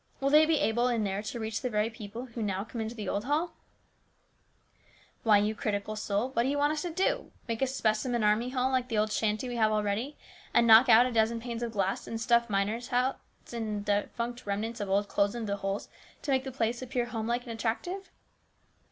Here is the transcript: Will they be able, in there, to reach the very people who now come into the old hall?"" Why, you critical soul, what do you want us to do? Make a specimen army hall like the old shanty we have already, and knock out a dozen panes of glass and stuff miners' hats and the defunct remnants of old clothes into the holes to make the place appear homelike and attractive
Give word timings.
Will 0.19 0.31
they 0.31 0.47
be 0.47 0.57
able, 0.57 0.87
in 0.87 1.03
there, 1.03 1.21
to 1.21 1.39
reach 1.39 1.61
the 1.61 1.69
very 1.69 1.91
people 1.91 2.25
who 2.25 2.41
now 2.41 2.63
come 2.63 2.81
into 2.81 2.95
the 2.95 3.07
old 3.07 3.25
hall?"" 3.25 3.53
Why, 5.23 5.37
you 5.37 5.53
critical 5.53 5.95
soul, 5.95 6.29
what 6.31 6.41
do 6.41 6.49
you 6.49 6.57
want 6.57 6.73
us 6.73 6.81
to 6.81 6.89
do? 6.89 7.31
Make 7.47 7.61
a 7.61 7.67
specimen 7.67 8.23
army 8.23 8.49
hall 8.49 8.71
like 8.71 8.87
the 8.87 8.97
old 8.97 9.11
shanty 9.11 9.47
we 9.47 9.57
have 9.57 9.71
already, 9.71 10.17
and 10.55 10.65
knock 10.65 10.89
out 10.89 11.05
a 11.05 11.11
dozen 11.11 11.39
panes 11.39 11.61
of 11.61 11.73
glass 11.73 12.07
and 12.07 12.19
stuff 12.19 12.49
miners' 12.49 12.87
hats 12.87 13.53
and 13.53 13.85
the 13.85 14.01
defunct 14.09 14.47
remnants 14.47 14.79
of 14.79 14.89
old 14.89 15.07
clothes 15.07 15.35
into 15.35 15.51
the 15.53 15.57
holes 15.57 15.87
to 16.23 16.31
make 16.31 16.45
the 16.45 16.51
place 16.51 16.81
appear 16.81 17.05
homelike 17.05 17.43
and 17.43 17.51
attractive 17.51 18.09